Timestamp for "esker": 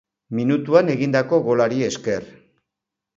1.89-2.25